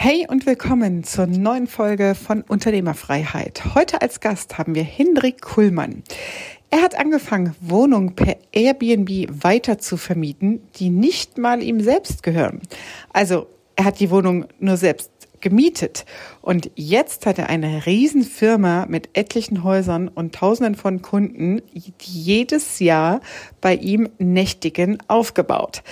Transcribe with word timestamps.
Hey 0.00 0.28
und 0.30 0.46
willkommen 0.46 1.02
zur 1.02 1.26
neuen 1.26 1.66
Folge 1.66 2.14
von 2.14 2.42
Unternehmerfreiheit. 2.42 3.74
Heute 3.74 4.00
als 4.00 4.20
Gast 4.20 4.56
haben 4.56 4.76
wir 4.76 4.84
Hendrik 4.84 5.42
Kuhlmann. 5.42 6.04
Er 6.70 6.82
hat 6.82 6.96
angefangen, 6.96 7.56
Wohnungen 7.60 8.14
per 8.14 8.36
Airbnb 8.52 9.42
weiter 9.42 9.78
zu 9.78 9.96
vermieten, 9.96 10.62
die 10.76 10.90
nicht 10.90 11.36
mal 11.36 11.64
ihm 11.64 11.80
selbst 11.80 12.22
gehören. 12.22 12.62
Also 13.12 13.48
er 13.74 13.86
hat 13.86 13.98
die 13.98 14.12
Wohnung 14.12 14.46
nur 14.60 14.76
selbst 14.76 15.10
gemietet. 15.40 16.04
Und 16.42 16.70
jetzt 16.76 17.26
hat 17.26 17.38
er 17.38 17.48
eine 17.48 17.84
Riesenfirma 17.84 18.86
mit 18.86 19.08
etlichen 19.14 19.64
Häusern 19.64 20.06
und 20.06 20.32
Tausenden 20.32 20.76
von 20.76 21.02
Kunden, 21.02 21.60
die 21.74 21.92
jedes 21.98 22.78
Jahr 22.78 23.20
bei 23.60 23.74
ihm 23.74 24.08
nächtigen, 24.18 24.98
aufgebaut 25.08 25.82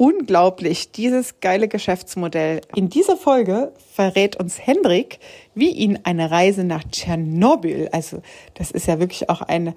unglaublich, 0.00 0.92
dieses 0.92 1.40
geile 1.40 1.68
Geschäftsmodell. 1.68 2.62
In 2.74 2.88
dieser 2.88 3.18
Folge 3.18 3.74
verrät 3.92 4.34
uns 4.36 4.58
Hendrik, 4.58 5.18
wie 5.54 5.68
ihn 5.68 5.98
eine 6.04 6.30
Reise 6.30 6.64
nach 6.64 6.84
Tschernobyl, 6.84 7.90
also 7.92 8.22
das 8.54 8.70
ist 8.70 8.86
ja 8.86 8.98
wirklich 8.98 9.28
auch 9.28 9.42
ein 9.42 9.74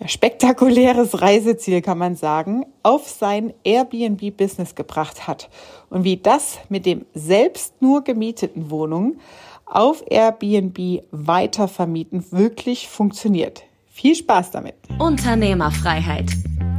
ja, 0.00 0.08
spektakuläres 0.08 1.20
Reiseziel, 1.20 1.82
kann 1.82 1.98
man 1.98 2.16
sagen, 2.16 2.64
auf 2.82 3.10
sein 3.10 3.52
Airbnb-Business 3.62 4.74
gebracht 4.74 5.28
hat 5.28 5.50
und 5.90 6.02
wie 6.02 6.16
das 6.16 6.56
mit 6.70 6.86
dem 6.86 7.04
selbst 7.12 7.82
nur 7.82 8.02
gemieteten 8.04 8.70
Wohnungen 8.70 9.20
auf 9.66 10.02
Airbnb 10.08 11.02
weitervermieten 11.10 12.24
wirklich 12.32 12.88
funktioniert. 12.88 13.64
Viel 13.86 14.14
Spaß 14.14 14.50
damit. 14.50 14.76
Unternehmerfreiheit 14.98 16.30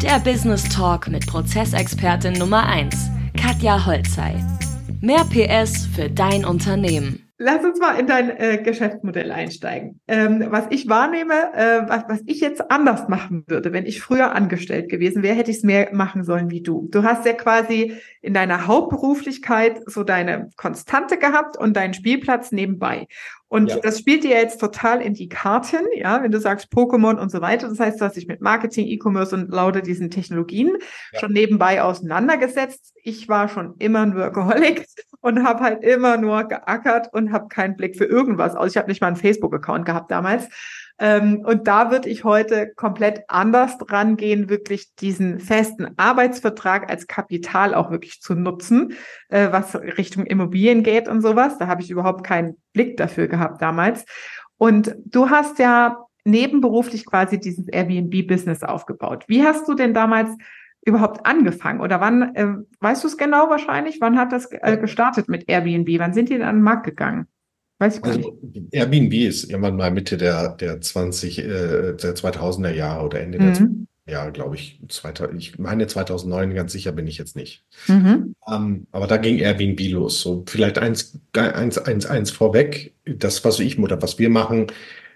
der 0.02 0.20
Business 0.20 0.64
Talk 0.70 1.10
mit 1.10 1.28
Prozessexpertin 1.28 2.34
Nummer 2.34 2.66
1, 2.66 2.96
Katja 3.36 3.86
Holzei. 3.86 4.36
Mehr 5.02 5.26
PS 5.26 5.86
für 5.86 6.10
dein 6.10 6.46
Unternehmen. 6.46 7.29
Lass 7.42 7.64
uns 7.64 7.80
mal 7.80 7.98
in 7.98 8.06
dein 8.06 8.30
äh, 8.32 8.62
Geschäftsmodell 8.62 9.32
einsteigen. 9.32 10.02
Ähm, 10.10 10.48
was 10.50 10.66
ich 10.72 10.90
wahrnehme, 10.90 11.54
äh, 11.54 11.88
was, 11.88 12.04
was 12.10 12.22
ich 12.26 12.42
jetzt 12.42 12.70
anders 12.70 13.08
machen 13.08 13.46
würde, 13.48 13.72
wenn 13.72 13.86
ich 13.86 14.02
früher 14.02 14.36
angestellt 14.36 14.90
gewesen 14.90 15.24
wäre, 15.24 15.36
hätte 15.36 15.50
ich 15.50 15.58
es 15.58 15.64
mehr 15.64 15.90
machen 15.94 16.26
sollen 16.26 16.52
wie 16.52 16.62
du. 16.62 16.90
Du 16.92 17.04
hast 17.04 17.26
ja 17.26 17.32
quasi 17.32 17.94
in 18.22 18.34
deiner 18.34 18.68
Hauptberuflichkeit 18.68 19.80
so 19.86 20.04
deine 20.04 20.50
Konstante 20.58 21.18
gehabt 21.18 21.56
und 21.56 21.78
deinen 21.78 21.94
Spielplatz 21.94 22.52
nebenbei. 22.52 23.08
Und 23.48 23.70
ja. 23.70 23.80
das 23.80 24.00
spielt 24.00 24.24
dir 24.24 24.32
jetzt 24.32 24.60
total 24.60 25.02
in 25.02 25.16
die 25.16 25.28
Karten, 25.28 25.86
ja, 25.96 26.22
wenn 26.22 26.32
du 26.32 26.40
sagst 26.40 26.72
Pokémon 26.72 27.16
und 27.16 27.32
so 27.32 27.42
weiter. 27.42 27.68
Das 27.68 27.80
heißt, 27.80 28.00
du 28.00 28.06
hast 28.06 28.16
dich 28.16 28.28
mit 28.28 28.42
Marketing, 28.42 28.86
E-Commerce 28.86 29.36
und 29.36 29.50
lauter 29.50 29.82
diesen 29.82 30.12
Technologien 30.12 30.78
ja. 31.14 31.20
schon 31.20 31.32
nebenbei 31.32 31.82
auseinandergesetzt. 31.82 32.94
Ich 33.02 33.28
war 33.28 33.48
schon 33.48 33.76
immer 33.80 34.02
ein 34.02 34.16
Workaholic 34.16 34.86
und 35.22 35.44
habe 35.44 35.64
halt 35.64 35.84
immer 35.84 36.18
nur 36.18 36.44
geackert 36.46 37.12
und 37.12 37.32
habe 37.32 37.48
keinen 37.50 37.76
Blick 37.76 37.98
für 37.98 38.06
irgendwas 38.06 38.56
aus. 38.56 38.72
Ich 38.72 38.78
habe 38.78 38.88
nicht 38.88 39.02
mal 39.02 39.08
einen 39.08 39.16
Facebook-Account 39.16 39.86
gehabt 39.86 40.12
damals. 40.12 40.48
Ähm, 41.00 41.44
und 41.46 41.68
da 41.68 41.92
würde 41.92 42.10
ich 42.10 42.24
heute 42.24 42.72
komplett 42.76 43.24
anders 43.30 43.78
dran 43.78 44.18
gehen, 44.18 44.50
wirklich 44.50 44.96
diesen 44.96 45.40
festen 45.40 45.90
Arbeitsvertrag 45.98 46.90
als 46.90 47.08
Kapital 47.08 47.74
auch 47.74 47.90
wirklich 47.90 48.22
zu 48.22 48.36
nutzen, 48.36 48.94
äh, 49.30 49.52
was 49.52 49.76
Richtung 49.76 50.26
Immobilien 50.26 50.84
geht 50.84 51.08
und 51.08 51.22
sowas. 51.22 51.58
Da 51.58 51.68
habe 51.68 51.82
ich 51.82 51.90
überhaupt 51.90 52.26
keinen 52.26 52.58
Blick 52.74 52.98
dafür 52.98 53.28
gehabt 53.28 53.62
damals. 53.62 54.06
Und 54.58 54.96
du 55.06 55.30
hast 55.30 55.58
ja 55.60 56.06
nebenberuflich 56.26 57.06
quasi 57.06 57.40
dieses 57.40 57.68
Airbnb-Business 57.70 58.64
aufgebaut. 58.64 59.24
Wie 59.28 59.44
hast 59.44 59.68
du 59.68 59.74
denn 59.74 59.94
damals 59.94 60.32
überhaupt 60.86 61.26
angefangen? 61.26 61.82
Oder 61.82 62.00
wann, 62.02 62.36
äh, 62.36 62.48
weißt 62.80 63.04
du 63.04 63.08
es 63.08 63.18
genau 63.18 63.50
wahrscheinlich? 63.50 64.00
Wann 64.02 64.18
hat 64.18 64.32
das 64.32 64.50
äh, 64.52 64.78
gestartet 64.78 65.30
mit 65.30 65.50
Airbnb? 65.50 65.88
Wann 66.00 66.14
sind 66.14 66.30
die 66.30 66.38
dann 66.38 66.48
an 66.48 66.56
den 66.58 66.64
Markt 66.64 66.86
gegangen? 66.86 67.28
Weiß 67.80 67.98
ich 67.98 68.04
also, 68.04 68.38
nicht. 68.42 68.74
Airbnb 68.74 69.14
ist 69.14 69.50
irgendwann 69.50 69.78
mal 69.78 69.92
Mitte 69.92 70.18
der, 70.18 70.50
der 70.50 70.82
20, 70.82 71.40
äh, 71.40 71.44
der 71.94 72.16
2000er 72.16 72.74
Jahre 72.74 73.06
oder 73.06 73.22
Ende 73.22 73.40
mhm. 73.40 73.54
der 73.54 73.70
ja, 74.10 74.30
glaube 74.30 74.56
ich, 74.56 74.82
2000, 74.88 75.40
ich 75.40 75.60
meine 75.60 75.88
2009, 75.88 76.54
ganz 76.56 76.72
sicher 76.72 76.92
bin 76.92 77.08
ich 77.08 77.18
jetzt 77.18 77.36
nicht. 77.36 77.64
Mhm. 77.88 78.34
Ähm, 78.52 78.88
aber 78.92 79.08
da 79.08 79.18
ging 79.18 79.38
Airbnb 79.38 79.80
los. 79.92 80.22
So 80.22 80.44
vielleicht 80.48 80.80
eins, 80.80 81.20
eins, 81.34 81.78
eins, 81.78 82.06
eins 82.06 82.32
vorweg. 82.32 82.96
Das, 83.06 83.46
was 83.46 83.60
ich 83.60 83.78
oder 83.80 84.02
was 84.02 84.20
wir 84.20 84.30
machen, 84.30 84.68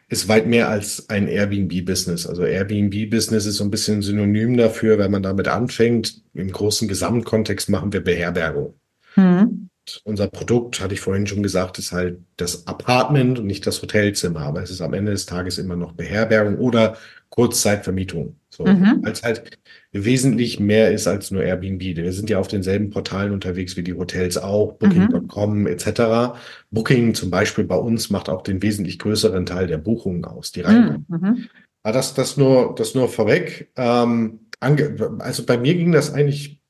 ist 0.09 0.27
weit 0.27 0.47
mehr 0.47 0.69
als 0.69 1.09
ein 1.09 1.27
Airbnb-Business. 1.27 2.27
Also 2.27 2.43
Airbnb-Business 2.43 3.45
ist 3.45 3.57
so 3.57 3.63
ein 3.63 3.71
bisschen 3.71 4.01
synonym 4.01 4.57
dafür, 4.57 4.97
wenn 4.99 5.11
man 5.11 5.23
damit 5.23 5.47
anfängt. 5.47 6.21
Im 6.33 6.51
großen 6.51 6.87
Gesamtkontext 6.87 7.69
machen 7.69 7.93
wir 7.93 8.03
Beherbergung. 8.03 8.75
Mhm 9.15 9.69
unser 10.03 10.27
Produkt, 10.27 10.79
hatte 10.81 10.93
ich 10.93 11.01
vorhin 11.01 11.27
schon 11.27 11.43
gesagt, 11.43 11.79
ist 11.79 11.91
halt 11.91 12.19
das 12.37 12.67
Apartment 12.67 13.39
und 13.39 13.47
nicht 13.47 13.65
das 13.67 13.81
Hotelzimmer. 13.81 14.41
Aber 14.41 14.61
es 14.63 14.71
ist 14.71 14.81
am 14.81 14.93
Ende 14.93 15.11
des 15.11 15.25
Tages 15.25 15.57
immer 15.57 15.75
noch 15.75 15.93
Beherbergung 15.93 16.57
oder 16.57 16.97
Kurzzeitvermietung. 17.29 18.35
So, 18.49 18.65
mhm. 18.65 19.01
als 19.03 19.23
halt 19.23 19.57
wesentlich 19.91 20.59
mehr 20.59 20.91
ist 20.91 21.07
als 21.07 21.31
nur 21.31 21.43
Airbnb. 21.43 21.81
Wir 21.81 22.13
sind 22.13 22.29
ja 22.29 22.37
auf 22.37 22.47
denselben 22.47 22.91
Portalen 22.91 23.33
unterwegs 23.33 23.75
wie 23.75 23.83
die 23.83 23.93
Hotels 23.93 24.37
auch, 24.37 24.73
Booking.com 24.73 25.61
mhm. 25.61 25.67
etc. 25.67 26.37
Booking 26.69 27.15
zum 27.15 27.31
Beispiel 27.31 27.63
bei 27.63 27.75
uns 27.75 28.11
macht 28.11 28.29
auch 28.29 28.43
den 28.43 28.61
wesentlich 28.61 28.99
größeren 28.99 29.45
Teil 29.45 29.67
der 29.67 29.79
Buchungen 29.79 30.25
aus, 30.25 30.51
die 30.51 30.61
reinkommen. 30.61 31.05
Mhm. 31.07 31.47
Aber 31.81 31.93
das, 31.93 32.13
das 32.13 32.37
nur, 32.37 32.75
das 32.75 32.95
nur 32.95 33.09
vorweg. 33.09 33.71
Ähm, 33.75 34.39
also 34.59 35.45
bei 35.45 35.57
mir 35.57 35.75
ging 35.75 35.91
das 35.91 36.13
eigentlich 36.13 36.61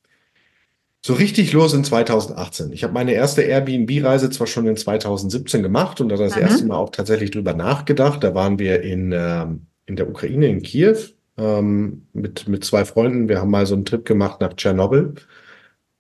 so 1.06 1.14
richtig 1.14 1.52
los 1.52 1.74
in 1.74 1.84
2018. 1.84 2.72
Ich 2.72 2.84
habe 2.84 2.94
meine 2.94 3.12
erste 3.14 3.41
Airbnb-Reise 3.41 4.30
zwar 4.30 4.47
schon 4.47 4.68
in 4.68 4.78
2017 4.78 5.62
gemacht 5.62 6.00
und 6.00 6.09
da 6.09 6.16
das 6.16 6.36
mhm. 6.36 6.41
erste 6.41 6.66
Mal 6.66 6.78
auch 6.78 6.91
tatsächlich 6.91 7.31
drüber 7.31 7.53
nachgedacht. 7.53 8.24
Da 8.24 8.34
waren 8.34 8.58
wir 8.58 8.81
in, 8.81 9.12
äh, 9.12 9.46
in 9.86 9.97
der 9.97 10.09
Ukraine, 10.09 10.47
in 10.47 10.62
Kiew, 10.62 10.96
ähm, 11.38 12.08
mit, 12.14 12.47
mit 12.47 12.64
zwei 12.64 12.86
Freunden. 12.86 13.28
Wir 13.28 13.41
haben 13.41 13.52
mal 13.52 13.66
so 13.66 13.75
einen 13.75 13.84
Trip 13.84 14.06
gemacht 14.06 14.40
nach 14.40 14.53
Tschernobyl. 14.53 15.16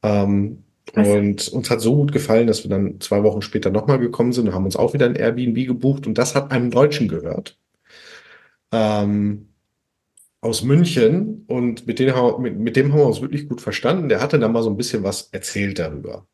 Ähm, 0.03 0.63
und 0.95 1.47
uns 1.49 1.69
hat 1.69 1.81
so 1.81 1.95
gut 1.95 2.11
gefallen, 2.11 2.47
dass 2.47 2.63
wir 2.63 2.69
dann 2.69 3.01
zwei 3.01 3.23
Wochen 3.23 3.41
später 3.41 3.71
nochmal 3.71 3.99
gekommen 3.99 4.31
sind 4.31 4.47
und 4.47 4.53
haben 4.53 4.65
uns 4.65 4.75
auch 4.75 4.93
wieder 4.93 5.05
ein 5.05 5.15
Airbnb 5.15 5.67
gebucht 5.67 6.07
und 6.07 6.17
das 6.17 6.35
hat 6.35 6.51
einem 6.51 6.71
Deutschen 6.71 7.07
gehört. 7.07 7.57
Ähm, 8.71 9.52
aus 10.43 10.63
München 10.63 11.45
und 11.47 11.87
mit 11.87 11.99
dem, 11.99 12.13
mit, 12.39 12.57
mit 12.59 12.75
dem 12.75 12.91
haben 12.91 12.99
wir 12.99 13.05
uns 13.05 13.21
wirklich 13.21 13.47
gut 13.47 13.61
verstanden. 13.61 14.09
Der 14.09 14.19
hatte 14.19 14.39
da 14.39 14.47
mal 14.47 14.63
so 14.63 14.69
ein 14.69 14.77
bisschen 14.77 15.03
was 15.03 15.29
erzählt 15.31 15.79
darüber. 15.79 16.27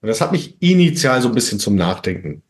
Und 0.00 0.08
das 0.08 0.20
hat 0.20 0.32
mich 0.32 0.60
initial 0.60 1.22
so 1.22 1.28
ein 1.28 1.34
bisschen 1.34 1.58
zum 1.58 1.76
Nachdenken 1.76 2.42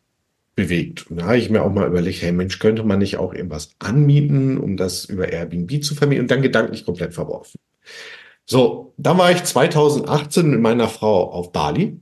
bewegt. 0.55 1.11
Und 1.11 1.21
da 1.21 1.27
habe 1.27 1.39
ich 1.39 1.51
mir 1.51 1.62
auch 1.62 1.73
mal 1.73 1.87
überlegt, 1.87 2.23
hey 2.23 2.33
Mensch, 2.33 2.59
könnte 2.59 2.83
man 2.83 2.99
nicht 2.99 3.19
auch 3.19 3.35
irgendwas 3.35 3.71
anmieten, 3.79 4.59
um 4.59 4.77
das 4.77 5.05
über 5.05 5.29
Airbnb 5.29 5.85
zu 5.85 5.95
vermieten 5.95 6.25
und 6.25 6.31
dann 6.31 6.43
gedanklich 6.43 6.85
komplett 6.87 7.12
verworfen. 7.12 7.61
So, 8.47 8.95
dann 8.97 9.19
war 9.19 9.31
ich 9.31 9.45
2018 9.45 10.51
mit 10.51 10.61
meiner 10.61 10.89
Frau 10.89 11.31
auf 11.31 11.53
Bali 11.53 11.99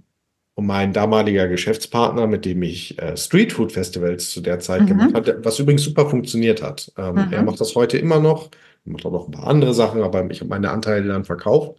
und 0.55 0.67
mein 0.67 0.93
damaliger 0.93 1.49
Geschäftspartner, 1.49 2.29
mit 2.29 2.45
dem 2.45 2.63
ich 2.63 3.01
äh, 3.01 3.17
Streetfood 3.17 3.73
Festivals 3.73 4.31
zu 4.31 4.41
der 4.41 4.61
Zeit 4.61 4.83
mhm. 4.83 4.87
gemacht 4.87 5.15
hatte, 5.15 5.41
was 5.43 5.59
übrigens 5.59 5.83
super 5.83 6.09
funktioniert 6.09 6.63
hat. 6.63 6.93
Ähm, 6.97 7.15
mhm. 7.15 7.33
Er 7.33 7.43
macht 7.43 7.61
das 7.61 7.75
heute 7.75 7.99
immer 7.99 8.21
noch 8.21 8.51
macht 8.85 9.07
auch 9.07 9.13
noch 9.13 9.29
ein 9.29 9.33
paar 9.33 9.49
andere 9.49 9.75
Sachen, 9.75 10.03
aber 10.03 10.31
ich 10.31 10.41
habe 10.41 10.51
meine 10.51 10.71
Anteile 10.71 11.09
dann 11.09 11.25
verkauft. 11.25 11.79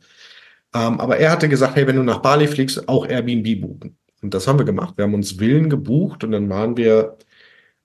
Ähm, 0.74 1.00
aber 1.00 1.18
er 1.18 1.32
hatte 1.32 1.50
gesagt, 1.50 1.76
hey, 1.76 1.88
wenn 1.88 1.96
du 1.96 2.04
nach 2.04 2.20
Bali 2.20 2.48
fliegst, 2.48 2.88
auch 2.90 3.08
Airbnb 3.08 3.62
buchen. 3.62 3.98
Und 4.22 4.34
das 4.34 4.48
haben 4.48 4.60
wir 4.60 4.66
gemacht. 4.66 4.98
Wir 4.98 5.06
haben 5.06 5.14
uns 5.14 5.34
Villen 5.34 5.70
gebucht 5.70 6.24
und 6.24 6.32
dann 6.32 6.50
waren 6.50 6.78
wir 6.78 7.18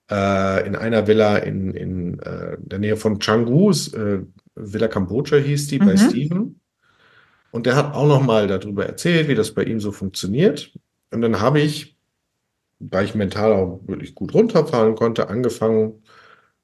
äh, 0.09 0.67
in 0.67 0.75
einer 0.75 1.07
Villa 1.07 1.37
in, 1.37 1.71
in 1.73 2.19
äh, 2.19 2.57
der 2.59 2.79
Nähe 2.79 2.97
von 2.97 3.19
Canggu, 3.19 3.71
äh, 3.71 4.19
Villa 4.55 4.87
Kambodscha 4.87 5.37
hieß 5.37 5.67
die, 5.67 5.79
mhm. 5.79 5.85
bei 5.85 5.97
Steven. 5.97 6.59
Und 7.51 7.65
der 7.65 7.75
hat 7.75 7.93
auch 7.93 8.07
noch 8.07 8.23
mal 8.23 8.47
darüber 8.47 8.85
erzählt, 8.85 9.27
wie 9.27 9.35
das 9.35 9.53
bei 9.53 9.63
ihm 9.63 9.79
so 9.79 9.91
funktioniert. 9.91 10.71
Und 11.11 11.21
dann 11.21 11.39
habe 11.41 11.59
ich, 11.59 11.97
weil 12.79 13.05
ich 13.05 13.15
mental 13.15 13.53
auch 13.53 13.81
wirklich 13.85 14.15
gut 14.15 14.33
runterfahren 14.33 14.95
konnte, 14.95 15.29
angefangen, 15.29 16.01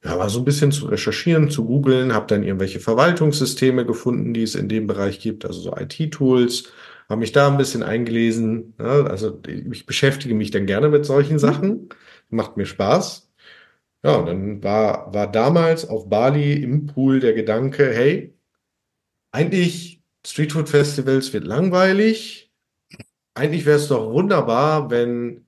ja, 0.04 0.18
war 0.18 0.30
so 0.30 0.40
ein 0.40 0.46
bisschen 0.46 0.72
zu 0.72 0.88
recherchieren, 0.88 1.50
zu 1.50 1.66
googeln, 1.66 2.14
habe 2.14 2.28
dann 2.28 2.44
irgendwelche 2.44 2.80
Verwaltungssysteme 2.80 3.86
gefunden, 3.86 4.34
die 4.34 4.44
es 4.44 4.56
in 4.56 4.70
dem 4.70 4.88
Bereich 4.88 5.20
gibt, 5.20 5.46
also 5.46 5.60
so 5.60 5.76
IT-Tools, 5.76 6.72
habe 7.10 7.20
mich 7.20 7.32
da 7.32 7.48
ein 7.48 7.58
bisschen 7.58 7.84
eingelesen. 7.84 8.74
Ne? 8.78 9.08
also 9.10 9.42
ich 9.46 9.86
beschäftige 9.86 10.36
mich 10.36 10.52
dann 10.52 10.66
gerne 10.66 10.90
mit 10.90 11.06
solchen 11.06 11.34
mhm. 11.34 11.40
Sachen, 11.40 11.90
macht 12.30 12.58
mir 12.58 12.66
Spaß. 12.66 13.32
Ja, 14.04 14.16
und 14.18 14.28
dann 14.28 14.64
war, 14.64 15.14
war 15.14 15.32
damals 15.32 15.88
auf 15.90 16.10
Bali 16.10 16.54
im 16.54 16.86
Pool 16.86 17.20
der 17.20 17.34
Gedanke, 17.34 17.92
hey, 17.94 18.36
eigentlich 19.32 20.02
Streetfood 20.26 20.70
Festivals 20.70 21.34
wird 21.34 21.46
langweilig. 21.46 22.52
Eigentlich 23.34 23.66
wäre 23.66 23.78
es 23.78 23.88
doch 23.88 24.12
wunderbar, 24.12 24.90
wenn 24.92 25.48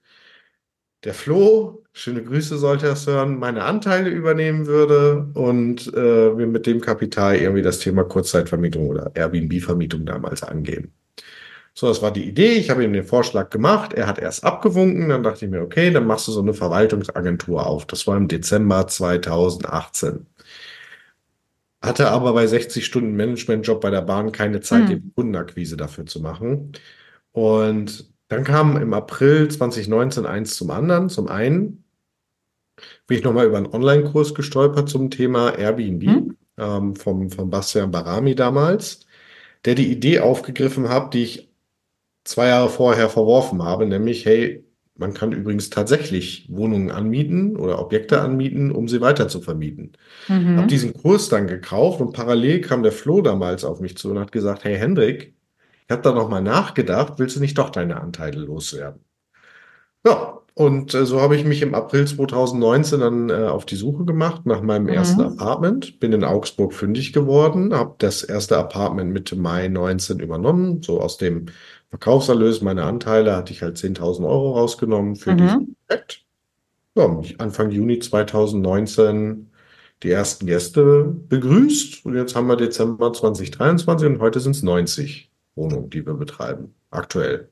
der 1.04 1.14
Flo, 1.14 1.84
schöne 2.00 2.24
Grüße 2.24 2.58
sollte 2.58 2.88
er 2.88 2.96
hören, 2.96 3.40
meine 3.40 3.64
Anteile 3.64 4.10
übernehmen 4.10 4.68
würde 4.68 5.28
und 5.34 5.94
äh, 5.94 6.38
wir 6.38 6.48
mit 6.48 6.66
dem 6.66 6.80
Kapital 6.80 7.36
irgendwie 7.36 7.62
das 7.62 7.80
Thema 7.80 8.04
Kurzzeitvermietung 8.04 8.88
oder 8.88 9.12
Airbnb-Vermietung 9.16 10.06
damals 10.06 10.42
angehen. 10.44 10.94
So, 11.74 11.88
das 11.88 12.02
war 12.02 12.12
die 12.12 12.28
Idee. 12.28 12.54
Ich 12.54 12.70
habe 12.70 12.84
ihm 12.84 12.94
den 12.94 13.04
Vorschlag 13.04 13.50
gemacht. 13.50 13.94
Er 13.94 14.08
hat 14.08 14.18
erst 14.18 14.44
abgewunken. 14.44 15.10
Dann 15.10 15.24
dachte 15.24 15.46
ich 15.46 15.52
mir, 15.52 15.62
okay, 15.62 15.92
dann 15.92 16.08
machst 16.08 16.28
du 16.28 16.32
so 16.32 16.42
eine 16.42 16.54
Verwaltungsagentur 16.54 17.66
auf. 17.66 17.86
Das 17.86 18.08
war 18.08 18.18
im 18.18 18.28
Dezember 18.28 18.88
2018. 18.88 20.26
Hatte 21.82 22.10
aber 22.10 22.34
bei 22.34 22.48
60 22.48 22.86
Stunden 22.86 23.16
Managementjob 23.16 23.80
bei 23.80 23.90
der 23.90 24.02
Bahn 24.02 24.32
keine 24.32 24.60
Zeit, 24.62 24.88
hm. 24.88 24.88
die 24.88 25.12
Kundenakquise 25.16 25.78
dafür 25.78 26.06
zu 26.06 26.20
machen. 26.22 26.74
Und 27.32 28.10
dann 28.30 28.44
kam 28.44 28.78
im 28.78 28.94
April 28.94 29.50
2019 29.50 30.26
eins 30.26 30.56
zum 30.56 30.72
anderen. 30.72 31.10
Zum 31.10 31.28
einen 31.28 31.84
bin 33.08 33.18
ich 33.18 33.24
nochmal 33.24 33.48
über 33.48 33.58
einen 33.58 33.74
Online-Kurs 33.74 34.34
gestolpert 34.34 34.90
zum 34.90 35.10
Thema 35.10 35.58
Airbnb 35.58 36.04
hm. 36.04 36.38
ähm, 36.58 36.96
vom, 36.96 37.30
vom 37.30 37.50
Bastian 37.50 37.92
Barami 37.92 38.36
damals, 38.36 39.06
der 39.66 39.76
die 39.76 39.92
Idee 39.92 40.20
aufgegriffen 40.20 40.90
hat, 40.90 41.14
die 41.14 41.24
ich 41.24 41.50
zwei 42.24 42.48
Jahre 42.48 42.70
vorher 42.70 43.10
verworfen 43.10 43.64
habe, 43.64 43.86
nämlich, 43.86 44.26
hey, 44.26 44.66
man 45.00 45.14
kann 45.14 45.32
übrigens 45.32 45.70
tatsächlich 45.70 46.46
Wohnungen 46.52 46.92
anmieten 46.92 47.56
oder 47.56 47.80
Objekte 47.80 48.20
anmieten, 48.20 48.72
um 48.72 48.90
sie 48.90 49.00
weiter 49.00 49.30
zu 49.30 49.40
vermieten. 49.40 49.94
Mhm. 50.28 50.58
Habe 50.58 50.68
diesen 50.68 50.94
Kurs 50.94 51.30
dann 51.30 51.48
gekauft 51.48 52.02
und 52.02 52.12
parallel 52.12 52.60
kam 52.60 52.84
der 52.84 52.92
Flo 52.92 53.22
damals 53.22 53.64
auf 53.64 53.80
mich 53.80 53.98
zu 53.98 54.12
und 54.12 54.20
hat 54.20 54.34
gesagt, 54.34 54.66
hey 54.66 54.76
Hendrik, 54.76 55.34
ich 55.86 55.92
habe 55.92 56.02
da 56.02 56.12
noch 56.12 56.30
mal 56.30 56.42
nachgedacht, 56.42 57.14
willst 57.18 57.38
du 57.38 57.40
nicht 57.40 57.58
doch 57.58 57.70
deine 57.70 58.02
Anteile 58.02 58.42
loswerden? 58.42 59.04
Ja, 60.06 60.39
und 60.60 60.94
äh, 60.94 61.06
so 61.06 61.22
habe 61.22 61.38
ich 61.38 61.46
mich 61.46 61.62
im 61.62 61.74
April 61.74 62.06
2019 62.06 63.00
dann 63.00 63.30
äh, 63.30 63.46
auf 63.46 63.66
die 63.66 63.78
Suche 63.78 64.04
gemacht 64.04 64.46
nach 64.46 64.62
meinem 64.62 64.88
mhm. 64.88 64.90
ersten 64.90 65.22
Apartment. 65.22 66.02
Bin 66.02 66.12
in 66.12 66.26
Augsburg 66.26 66.74
fündig 66.74 67.14
geworden, 67.14 67.74
habe 67.74 67.96
das 68.00 68.24
erste 68.24 68.58
Apartment 68.58 69.14
Mitte 69.14 69.38
Mai 69.38 69.70
19 69.70 70.20
übernommen. 70.20 70.84
So 70.84 71.00
aus 71.00 71.18
dem 71.18 71.46
Verkaufserlös, 71.92 72.62
meine 72.62 72.84
Anteile 72.84 73.38
hatte 73.38 73.54
ich 73.54 73.62
halt 73.62 73.78
10.000 73.78 74.28
Euro 74.28 74.52
rausgenommen 74.58 75.16
für 75.16 75.32
mhm. 75.32 75.38
dieses 75.38 75.58
Projekt. 75.88 76.26
Ja, 76.96 77.22
Anfang 77.38 77.72
Juni 77.72 78.00
2019 78.00 79.52
die 80.04 80.12
ersten 80.12 80.46
Gäste 80.46 81.06
begrüßt 81.30 82.06
und 82.06 82.16
jetzt 82.16 82.36
haben 82.36 82.48
wir 82.48 82.58
Dezember 82.58 83.14
2023 83.14 84.10
und 84.10 84.20
heute 84.20 84.42
sind 84.42 84.58
es 84.58 84.64
90 84.64 85.32
Wohnungen, 85.56 85.90
die 85.90 86.06
wir 86.06 86.16
betreiben, 86.16 86.76
aktuell. 86.92 87.48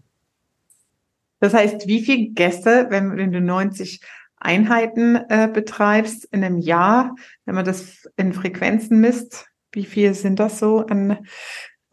Das 1.39 1.53
heißt, 1.53 1.87
wie 1.87 2.01
viele 2.03 2.29
Gäste, 2.29 2.87
wenn, 2.89 3.15
wenn 3.17 3.31
du 3.31 3.41
90 3.41 4.01
Einheiten 4.37 5.15
äh, 5.29 5.49
betreibst 5.51 6.25
in 6.25 6.43
einem 6.43 6.59
Jahr, 6.59 7.15
wenn 7.45 7.55
man 7.55 7.65
das 7.65 8.09
in 8.17 8.33
Frequenzen 8.33 8.99
misst, 8.99 9.47
wie 9.71 9.85
viel 9.85 10.13
sind 10.13 10.39
das 10.39 10.59
so 10.59 10.85
an 10.85 11.19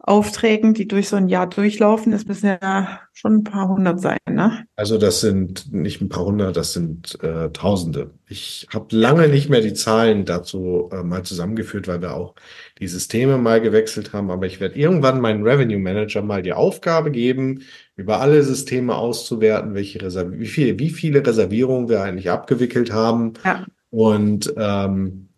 Aufträgen, 0.07 0.75
die 0.75 0.87
durch 0.87 1.09
so 1.09 1.15
ein 1.15 1.29
Jahr 1.29 1.47
durchlaufen? 1.47 2.11
Das 2.11 2.25
müssen 2.25 2.45
ja 2.45 2.99
schon 3.13 3.37
ein 3.37 3.43
paar 3.43 3.67
hundert 3.67 3.99
sein, 3.99 4.19
ne? 4.29 4.65
Also 4.75 4.99
das 4.99 5.21
sind 5.21 5.73
nicht 5.73 5.99
ein 5.99 6.09
paar 6.09 6.25
hundert, 6.25 6.55
das 6.55 6.73
sind 6.73 7.17
äh, 7.23 7.49
Tausende. 7.49 8.11
Ich 8.27 8.67
habe 8.71 8.95
lange 8.95 9.27
nicht 9.27 9.49
mehr 9.49 9.61
die 9.61 9.73
Zahlen 9.73 10.25
dazu 10.25 10.89
äh, 10.91 11.01
mal 11.01 11.23
zusammengeführt, 11.23 11.87
weil 11.87 12.01
wir 12.01 12.13
auch 12.13 12.35
die 12.79 12.87
Systeme 12.87 13.39
mal 13.39 13.61
gewechselt 13.61 14.13
haben. 14.13 14.29
Aber 14.29 14.45
ich 14.45 14.59
werde 14.59 14.77
irgendwann 14.77 15.21
meinen 15.21 15.43
Revenue 15.43 15.79
Manager 15.79 16.21
mal 16.21 16.43
die 16.43 16.53
Aufgabe 16.53 17.09
geben, 17.09 17.63
über 17.95 18.21
alle 18.21 18.43
Systeme 18.43 18.95
auszuwerten, 18.95 19.73
welche 19.73 20.01
Reserv 20.01 20.31
wie, 20.31 20.45
viele, 20.45 20.77
wie 20.77 20.89
viele 20.91 21.25
Reservierungen 21.25 21.89
wir 21.89 22.03
eigentlich 22.03 22.29
abgewickelt 22.29 22.93
haben 22.93 23.33
ja. 23.43 23.65
und 23.89 24.53
ähm, 24.57 25.29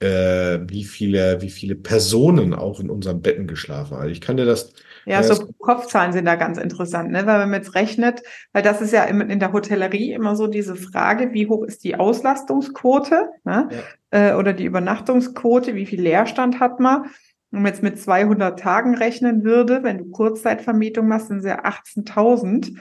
äh, 0.00 0.60
wie 0.68 0.84
viele, 0.84 1.40
wie 1.40 1.50
viele 1.50 1.74
Personen 1.74 2.54
auch 2.54 2.80
in 2.80 2.90
unseren 2.90 3.20
Betten 3.20 3.46
geschlafen 3.46 3.92
haben. 3.92 4.02
Also 4.02 4.12
ich 4.12 4.20
kann 4.20 4.36
dir 4.36 4.44
das. 4.44 4.72
Ja, 5.06 5.22
so 5.22 5.46
Kopfzahlen 5.58 6.12
sind 6.12 6.26
da 6.26 6.34
ganz 6.34 6.58
interessant, 6.58 7.10
ne? 7.10 7.26
weil 7.26 7.40
wenn 7.40 7.48
man 7.48 7.62
jetzt 7.62 7.74
rechnet, 7.74 8.22
weil 8.52 8.62
das 8.62 8.82
ist 8.82 8.92
ja 8.92 9.04
in 9.04 9.40
der 9.40 9.52
Hotellerie 9.54 10.12
immer 10.12 10.36
so 10.36 10.46
diese 10.48 10.76
Frage, 10.76 11.32
wie 11.32 11.46
hoch 11.46 11.64
ist 11.64 11.82
die 11.82 11.96
Auslastungsquote 11.96 13.30
ne? 13.44 13.68
Ja. 13.70 13.78
Äh, 14.10 14.34
oder 14.34 14.52
die 14.52 14.66
Übernachtungsquote, 14.66 15.74
wie 15.74 15.86
viel 15.86 16.02
Leerstand 16.02 16.60
hat 16.60 16.78
man? 16.78 17.06
Wenn 17.50 17.62
man 17.62 17.72
jetzt 17.72 17.82
mit 17.82 17.98
200 17.98 18.58
Tagen 18.58 18.94
rechnen 18.94 19.44
würde, 19.44 19.82
wenn 19.82 19.98
du 19.98 20.04
Kurzzeitvermietung 20.10 21.08
machst, 21.08 21.28
sind 21.28 21.38
es 21.38 21.46
ja 21.46 21.64
18.000 21.64 22.76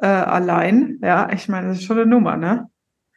äh, 0.00 0.06
allein. 0.06 0.98
Ja, 1.02 1.30
ich 1.32 1.48
meine, 1.48 1.68
das 1.68 1.78
ist 1.78 1.84
schon 1.84 1.98
eine 1.98 2.06
Nummer, 2.06 2.36
ne? 2.36 2.68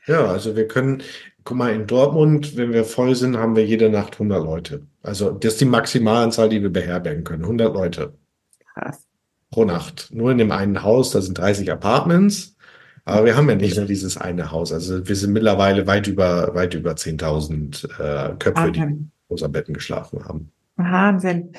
Ja, 0.08 0.26
also 0.26 0.56
wir 0.56 0.68
können, 0.68 1.04
guck 1.44 1.58
mal, 1.58 1.74
in 1.74 1.88
Dortmund, 1.88 2.56
wenn 2.58 2.74
wir 2.74 2.86
voll 2.86 3.16
sind, 3.16 3.38
haben 3.38 3.56
wir 3.56 3.66
jede 3.66 3.90
Nacht 3.90 4.14
100 4.14 4.44
Leute. 4.44 4.86
Also 5.02 5.32
das 5.32 5.54
ist 5.54 5.62
die 5.62 5.66
Maximalanzahl, 5.66 6.50
die 6.50 6.62
wir 6.62 6.72
beherbergen 6.72 7.24
können. 7.24 7.44
100 7.44 7.74
Leute. 7.74 8.14
Krass. 8.74 9.08
Pro 9.50 9.66
Nacht. 9.66 10.10
Nur 10.14 10.32
in 10.32 10.38
dem 10.38 10.52
einen 10.52 10.84
Haus, 10.84 11.12
da 11.12 11.22
sind 11.22 11.38
30 11.38 11.72
Apartments. 11.72 12.56
Aber 13.04 13.26
wir 13.26 13.36
haben 13.36 13.50
ja 13.50 13.56
nicht 13.56 13.78
nur 13.78 13.86
dieses 13.86 14.18
eine 14.18 14.52
Haus. 14.52 14.72
Also 14.72 15.08
wir 15.08 15.16
sind 15.16 15.34
mittlerweile 15.34 15.88
weit 15.88 16.08
über, 16.08 16.54
weit 16.54 16.74
über 16.76 16.92
10.000 16.92 17.86
äh, 18.00 18.36
Köpfe, 18.38 18.62
okay. 18.62 18.72
die 18.72 18.80
in 18.80 19.12
unseren 19.28 19.52
Betten 19.52 19.74
geschlafen 19.74 20.24
haben. 20.26 20.52
Wahnsinn. 20.76 21.54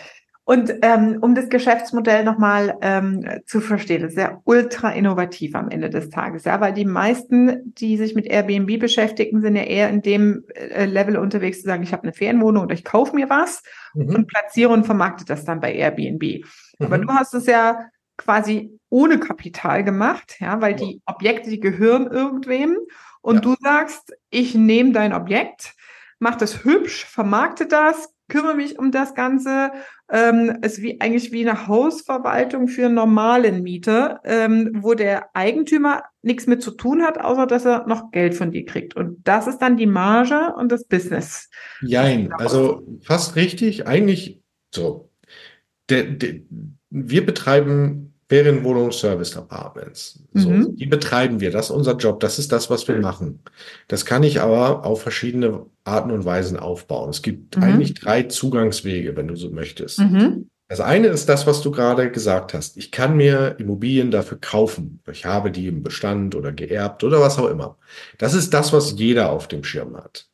Und 0.45 0.75
ähm, 0.83 1.19
um 1.21 1.37
das 1.37 1.49
Geschäftsmodell 1.49 2.25
nochmal 2.25 2.77
ähm, 2.81 3.25
zu 3.47 3.61
verstehen, 3.61 4.03
das 4.03 4.13
ist 4.13 4.19
ja 4.19 4.41
ultra 4.45 4.91
innovativ 4.91 5.55
am 5.55 5.71
Ende 5.71 5.89
des 5.89 6.11
Tages, 6.11 6.45
ja, 6.45 6.61
weil 6.61 6.73
die 6.73 6.85
meisten, 6.85 7.73
die 7.75 7.97
sich 7.97 8.17
mit 8.17 8.27
Airbnb 8.27 8.81
beschäftigen, 8.81 9.41
sind 9.41 9.55
ja 9.55 9.63
eher 9.63 9.89
in 9.89 10.03
dem 10.03 10.45
äh, 10.55 10.85
Level 10.87 11.17
unterwegs 11.17 11.61
zu 11.61 11.67
sagen, 11.67 11.85
ich 11.85 11.93
habe 11.93 12.03
eine 12.03 12.13
Ferienwohnung 12.13 12.65
oder 12.65 12.75
ich 12.75 12.85
kaufe 12.85 13.15
mir 13.15 13.31
was 13.31 13.63
mhm. 13.95 14.17
und 14.17 14.27
platziere 14.27 14.71
und 14.71 14.85
vermarkte 14.85 15.25
das 15.25 15.45
dann 15.45 15.61
bei 15.61 15.75
Airbnb. 15.75 16.23
Mhm. 16.23 16.87
Aber 16.87 16.99
du 16.99 17.09
hast 17.09 17.35
es 17.35 17.47
ja 17.47 17.79
quasi 18.17 18.77
ohne 18.89 19.21
Kapital 19.21 19.85
gemacht, 19.85 20.37
ja, 20.41 20.61
weil 20.61 20.75
die 20.75 21.01
Objekte, 21.07 21.51
die 21.51 21.61
gehören 21.61 22.09
irgendwem 22.09 22.79
und 23.21 23.37
ja. 23.37 23.41
du 23.43 23.55
sagst, 23.61 24.13
ich 24.29 24.57
nehme 24.57 24.91
dein 24.91 25.13
Objekt, 25.13 25.75
mach 26.19 26.35
das 26.35 26.65
hübsch, 26.65 27.05
vermarkte 27.05 27.67
das, 27.67 28.13
kümmere 28.29 28.55
mich 28.55 28.79
um 28.79 28.91
das 28.91 29.15
Ganze. 29.15 29.73
Ähm, 30.15 30.59
ist 30.61 30.83
wie 30.83 31.01
eigentlich 31.01 31.33
wie 31.33 31.49
eine 31.49 31.67
Hausverwaltung 31.67 32.69
für 32.69 32.91
normalen 32.91 33.63
Mieter, 33.63 34.21
ähm, 34.25 34.71
wo 34.81 34.93
der 34.93 35.35
Eigentümer 35.35 36.03
nichts 36.21 36.47
mit 36.47 36.63
zu 36.63 36.73
tun 36.73 37.03
hat, 37.03 37.19
außer 37.19 37.47
dass 37.47 37.65
er 37.65 37.87
noch 37.87 38.11
Geld 38.11 38.35
von 38.35 38.51
dir 38.51 38.67
kriegt. 38.67 38.95
Und 38.95 39.27
das 39.27 39.47
ist 39.47 39.59
dann 39.59 39.79
die 39.79 39.87
Marge 39.87 40.55
und 40.57 40.71
das 40.71 40.85
Business. 40.85 41.49
Jein, 41.81 42.31
also 42.33 42.87
fast 43.01 43.37
richtig. 43.37 43.87
Eigentlich 43.87 44.43
so. 44.75 45.11
Der, 45.89 46.05
der, 46.05 46.41
wir 46.91 47.25
betreiben 47.25 48.12
Ferienwohnung-Service 48.33 49.37
Apartments. 49.37 50.19
So, 50.33 50.49
mhm. 50.49 50.75
Die 50.77 50.87
betreiben 50.87 51.41
wir. 51.41 51.51
Das 51.51 51.67
ist 51.67 51.71
unser 51.71 51.97
Job. 51.97 52.19
Das 52.21 52.39
ist 52.39 52.51
das, 52.51 52.71
was 52.71 52.89
wir 52.89 52.97
machen. 52.97 53.41
Das 53.89 54.07
kann 54.07 54.23
ich 54.23 54.41
aber 54.41 54.87
auf 54.87 55.03
verschiedene 55.03 55.67
Arten 55.85 56.11
und 56.11 56.25
Weisen 56.25 56.59
aufbauen. 56.59 57.11
Es 57.11 57.21
gibt 57.21 57.59
mhm. 57.59 57.63
eigentlich 57.63 57.93
drei 57.93 58.23
Zugangswege, 58.23 59.17
wenn 59.17 59.29
du 59.29 59.37
so 59.37 59.51
möchtest. 59.51 59.99
Mhm. 59.99 60.49
Das 60.67 60.81
eine 60.81 61.09
ist 61.09 61.29
das, 61.29 61.47
was 61.47 61.61
du 61.61 61.73
gerade 61.73 62.11
gesagt 62.11 62.55
hast. 62.55 62.79
Ich 62.79 62.91
kann 62.91 63.19
mir 63.19 63.57
Immobilien 63.59 64.11
dafür 64.11 64.39
kaufen. 64.41 65.03
Ich 65.13 65.27
habe 65.27 65.51
die 65.51 65.67
im 65.67 65.83
Bestand 65.83 66.35
oder 66.35 66.53
geerbt 66.53 67.05
oder 67.05 67.21
was 67.21 67.39
auch 67.39 67.51
immer. 67.51 67.77
Das 68.17 68.33
ist 68.33 68.55
das, 68.55 68.73
was 68.73 68.99
jeder 68.99 69.29
auf 69.29 69.47
dem 69.47 69.63
Schirm 69.63 69.95
hat. 69.95 70.31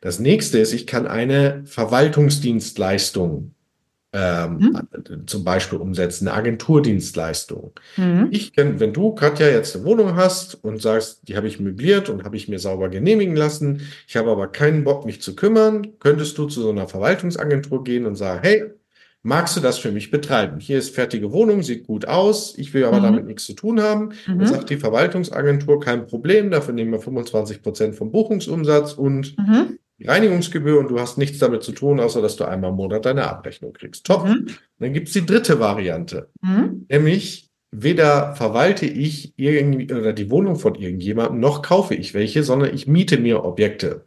Das 0.00 0.20
nächste 0.20 0.58
ist, 0.58 0.72
ich 0.72 0.86
kann 0.86 1.06
eine 1.06 1.64
Verwaltungsdienstleistung 1.66 3.55
ähm, 4.18 4.58
mhm. 4.58 5.26
zum 5.26 5.44
Beispiel 5.44 5.78
umsetzen, 5.78 6.26
eine 6.26 6.36
Agenturdienstleistung. 6.38 7.72
Mhm. 7.98 8.28
Ich 8.30 8.54
kenn, 8.54 8.80
wenn 8.80 8.94
du, 8.94 9.14
Katja, 9.14 9.46
jetzt 9.48 9.76
eine 9.76 9.84
Wohnung 9.84 10.16
hast 10.16 10.54
und 10.64 10.80
sagst, 10.80 11.28
die 11.28 11.36
habe 11.36 11.48
ich 11.48 11.60
möbliert 11.60 12.08
und 12.08 12.24
habe 12.24 12.36
ich 12.36 12.48
mir 12.48 12.58
sauber 12.58 12.88
genehmigen 12.88 13.36
lassen, 13.36 13.82
ich 14.08 14.16
habe 14.16 14.30
aber 14.30 14.48
keinen 14.48 14.84
Bock, 14.84 15.04
mich 15.04 15.20
zu 15.20 15.36
kümmern, 15.36 15.98
könntest 15.98 16.38
du 16.38 16.46
zu 16.46 16.62
so 16.62 16.70
einer 16.70 16.88
Verwaltungsagentur 16.88 17.84
gehen 17.84 18.06
und 18.06 18.14
sagen, 18.14 18.40
hey, 18.42 18.64
magst 19.22 19.54
du 19.54 19.60
das 19.60 19.76
für 19.76 19.92
mich 19.92 20.10
betreiben? 20.10 20.60
Hier 20.60 20.78
ist 20.78 20.94
fertige 20.94 21.30
Wohnung, 21.30 21.62
sieht 21.62 21.86
gut 21.86 22.08
aus, 22.08 22.56
ich 22.56 22.72
will 22.72 22.86
aber 22.86 23.00
mhm. 23.00 23.04
damit 23.04 23.26
nichts 23.26 23.44
zu 23.44 23.52
tun 23.52 23.82
haben. 23.82 24.12
Mhm. 24.26 24.38
Dann 24.38 24.46
sagt 24.46 24.70
die 24.70 24.78
Verwaltungsagentur, 24.78 25.78
kein 25.80 26.06
Problem, 26.06 26.50
dafür 26.50 26.72
nehmen 26.72 26.92
wir 26.92 27.00
25 27.00 27.60
Prozent 27.60 27.96
vom 27.96 28.10
Buchungsumsatz 28.10 28.94
und 28.94 29.36
mhm 29.36 29.78
Reinigungsgebühr 30.04 30.78
und 30.78 30.88
du 30.88 31.00
hast 31.00 31.18
nichts 31.18 31.38
damit 31.38 31.62
zu 31.62 31.72
tun, 31.72 32.00
außer 32.00 32.20
dass 32.20 32.36
du 32.36 32.44
einmal 32.44 32.70
im 32.70 32.76
Monat 32.76 33.06
deine 33.06 33.28
Abrechnung 33.28 33.72
kriegst. 33.72 34.04
Top. 34.04 34.26
Mhm. 34.26 34.48
Dann 34.78 34.92
gibt's 34.92 35.12
die 35.12 35.24
dritte 35.24 35.58
Variante, 35.58 36.28
mhm. 36.42 36.86
nämlich 36.88 37.50
weder 37.70 38.34
verwalte 38.34 38.86
ich 38.86 39.34
irgendwie 39.36 39.92
oder 39.92 40.12
die 40.12 40.30
Wohnung 40.30 40.56
von 40.56 40.74
irgendjemandem, 40.74 41.40
noch 41.40 41.62
kaufe 41.62 41.94
ich 41.94 42.14
welche, 42.14 42.42
sondern 42.42 42.74
ich 42.74 42.86
miete 42.86 43.18
mir 43.18 43.44
Objekte. 43.44 44.06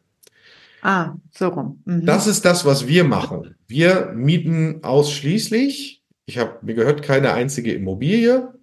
Ah, 0.82 1.16
so 1.32 1.48
rum. 1.48 1.82
Mhm. 1.86 2.06
Das 2.06 2.28
ist 2.28 2.46
das, 2.46 2.66
was 2.66 2.88
wir 2.88 3.04
machen. 3.04 3.56
Wir 3.68 4.14
mieten 4.16 4.84
ausschließlich. 4.84 6.04
Ich 6.26 6.38
habe 6.38 6.60
mir 6.62 6.76
gehört 6.76 7.02
keine 7.02 7.34
einzige 7.34 7.74
Immobilie. 7.74 8.54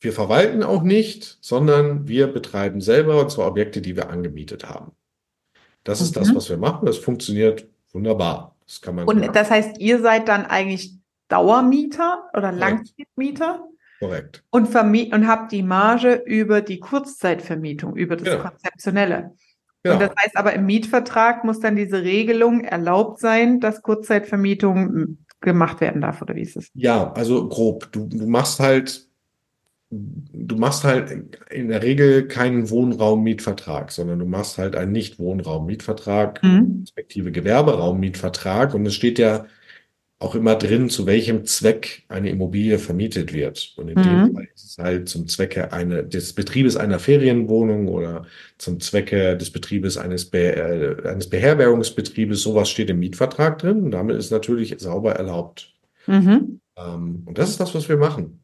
Wir 0.00 0.12
verwalten 0.12 0.62
auch 0.62 0.82
nicht, 0.82 1.38
sondern 1.40 2.06
wir 2.06 2.28
betreiben 2.28 2.80
selber 2.80 3.20
und 3.20 3.32
zwar 3.32 3.48
Objekte, 3.48 3.82
die 3.82 3.96
wir 3.96 4.10
angemietet 4.10 4.68
haben. 4.68 4.92
Das 5.88 6.02
ist 6.02 6.14
mhm. 6.14 6.20
das, 6.20 6.34
was 6.34 6.50
wir 6.50 6.58
machen. 6.58 6.84
Das 6.84 6.98
funktioniert 6.98 7.66
wunderbar. 7.92 8.54
Das 8.66 8.82
kann 8.82 8.94
man. 8.94 9.06
Und 9.06 9.34
das 9.34 9.50
heißt, 9.50 9.80
ihr 9.80 10.00
seid 10.00 10.28
dann 10.28 10.44
eigentlich 10.44 10.94
Dauermieter 11.28 12.24
oder 12.34 12.52
Langzeitmieter. 12.52 13.64
Korrekt. 13.98 14.44
Und, 14.50 14.74
und 14.74 15.26
habe 15.26 15.48
die 15.50 15.62
Marge 15.62 16.22
über 16.26 16.60
die 16.60 16.78
Kurzzeitvermietung, 16.78 17.96
über 17.96 18.16
das 18.16 18.28
genau. 18.28 18.42
Konzeptionelle. 18.42 19.34
Genau. 19.82 19.94
Und 19.94 20.02
das 20.02 20.10
heißt 20.22 20.36
aber 20.36 20.52
im 20.52 20.66
Mietvertrag 20.66 21.44
muss 21.44 21.60
dann 21.60 21.74
diese 21.74 22.02
Regelung 22.02 22.64
erlaubt 22.64 23.18
sein, 23.20 23.58
dass 23.58 23.80
Kurzzeitvermietung 23.80 25.18
gemacht 25.40 25.80
werden 25.80 26.02
darf, 26.02 26.20
oder 26.20 26.34
wie 26.34 26.42
ist 26.42 26.56
es? 26.56 26.68
Ja, 26.74 27.12
also 27.12 27.48
grob. 27.48 27.90
Du, 27.92 28.06
du 28.06 28.26
machst 28.26 28.60
halt 28.60 29.07
du 29.90 30.56
machst 30.56 30.84
halt 30.84 31.38
in 31.50 31.68
der 31.68 31.82
Regel 31.82 32.28
keinen 32.28 32.68
Wohnraummietvertrag, 32.70 33.90
sondern 33.90 34.18
du 34.18 34.26
machst 34.26 34.58
halt 34.58 34.76
einen 34.76 34.92
Nicht-Wohnraummietvertrag, 34.92 36.42
mhm. 36.42 36.80
respektive 36.82 37.32
Gewerberaummietvertrag. 37.32 38.74
Und 38.74 38.86
es 38.86 38.94
steht 38.94 39.18
ja 39.18 39.46
auch 40.20 40.34
immer 40.34 40.56
drin, 40.56 40.90
zu 40.90 41.06
welchem 41.06 41.44
Zweck 41.44 42.02
eine 42.08 42.28
Immobilie 42.28 42.78
vermietet 42.78 43.32
wird. 43.32 43.72
Und 43.76 43.88
in 43.88 43.98
mhm. 43.98 44.02
dem 44.02 44.34
Fall 44.34 44.48
ist 44.54 44.64
es 44.64 44.78
halt 44.78 45.08
zum 45.08 45.28
Zwecke 45.28 45.72
eine, 45.72 46.04
des 46.04 46.32
Betriebes 46.34 46.76
einer 46.76 46.98
Ferienwohnung 46.98 47.88
oder 47.88 48.26
zum 48.58 48.80
Zwecke 48.80 49.36
des 49.36 49.50
Betriebes 49.50 49.96
eines, 49.96 50.26
Be 50.26 50.56
äh, 50.56 51.08
eines 51.08 51.30
Beherbergungsbetriebes. 51.30 52.42
Sowas 52.42 52.68
steht 52.68 52.90
im 52.90 52.98
Mietvertrag 52.98 53.58
drin 53.58 53.84
und 53.84 53.92
damit 53.92 54.16
ist 54.16 54.32
natürlich 54.32 54.74
sauber 54.78 55.12
erlaubt. 55.12 55.72
Mhm. 56.06 56.60
Ähm, 56.76 57.22
und 57.24 57.38
das 57.38 57.50
ist 57.50 57.60
das, 57.60 57.74
was 57.74 57.88
wir 57.88 57.96
machen. 57.96 58.40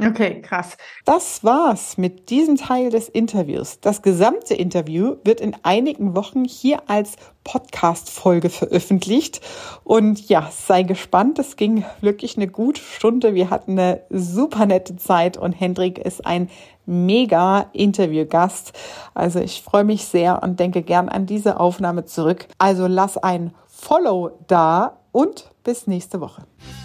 Okay, 0.00 0.40
krass. 0.40 0.76
Das 1.04 1.44
war's 1.44 1.96
mit 1.96 2.30
diesem 2.30 2.56
Teil 2.56 2.90
des 2.90 3.08
Interviews. 3.08 3.78
Das 3.80 4.02
gesamte 4.02 4.54
Interview 4.54 5.16
wird 5.24 5.40
in 5.40 5.54
einigen 5.62 6.16
Wochen 6.16 6.44
hier 6.44 6.82
als 6.88 7.16
Podcast-Folge 7.44 8.50
veröffentlicht. 8.50 9.40
Und 9.84 10.28
ja, 10.28 10.50
sei 10.50 10.82
gespannt. 10.82 11.38
Es 11.38 11.56
ging 11.56 11.84
wirklich 12.00 12.36
eine 12.36 12.48
gute 12.48 12.80
Stunde. 12.80 13.34
Wir 13.34 13.50
hatten 13.50 13.78
eine 13.78 14.02
super 14.10 14.66
nette 14.66 14.96
Zeit 14.96 15.36
und 15.36 15.52
Hendrik 15.52 15.98
ist 15.98 16.26
ein 16.26 16.50
mega 16.84 17.70
Interviewgast. 17.72 18.72
Also 19.14 19.38
ich 19.40 19.62
freue 19.62 19.84
mich 19.84 20.06
sehr 20.06 20.42
und 20.42 20.58
denke 20.58 20.82
gern 20.82 21.08
an 21.08 21.26
diese 21.26 21.60
Aufnahme 21.60 22.06
zurück. 22.06 22.48
Also 22.58 22.86
lass 22.88 23.18
ein 23.18 23.54
Follow 23.68 24.32
da 24.48 24.98
und 25.12 25.50
bis 25.62 25.86
nächste 25.86 26.20
Woche. 26.20 26.42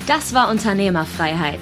Das 0.07 0.33
war 0.33 0.49
Unternehmerfreiheit 0.49 1.61